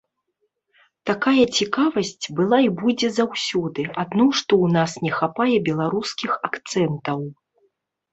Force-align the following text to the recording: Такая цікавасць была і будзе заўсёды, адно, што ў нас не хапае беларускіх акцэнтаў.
Такая 1.09 1.41
цікавасць 1.57 2.25
была 2.39 2.59
і 2.67 2.71
будзе 2.79 3.07
заўсёды, 3.19 3.85
адно, 4.05 4.25
што 4.39 4.53
ў 4.69 4.77
нас 4.77 4.91
не 5.05 5.11
хапае 5.19 5.57
беларускіх 5.69 6.31
акцэнтаў. 6.51 7.19